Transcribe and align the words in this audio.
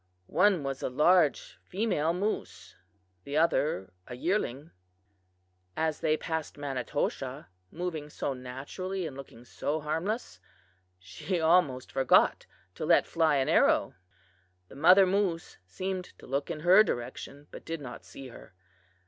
One 0.25 0.63
was 0.63 0.81
a 0.81 0.89
large 0.89 1.59
female 1.61 2.11
moose; 2.11 2.75
the 3.23 3.37
other 3.37 3.93
a 4.07 4.15
yearling. 4.15 4.71
"As 5.77 5.99
they 5.99 6.17
passed 6.17 6.57
Manitoshaw, 6.57 7.45
moving 7.69 8.09
so 8.09 8.33
naturally 8.33 9.05
and 9.05 9.15
looking 9.15 9.45
so 9.45 9.79
harmless, 9.79 10.39
she 10.97 11.39
almost 11.39 11.91
forgot 11.91 12.47
to 12.73 12.83
let 12.83 13.05
fly 13.05 13.35
an 13.35 13.47
arrow. 13.47 13.93
The 14.69 14.75
mother 14.75 15.05
moose 15.05 15.59
seemed 15.67 16.05
to 16.17 16.25
look 16.25 16.49
in 16.49 16.61
her 16.61 16.83
direction, 16.83 17.45
but 17.51 17.63
did 17.63 17.79
not 17.79 18.03
see 18.03 18.29
her. 18.29 18.55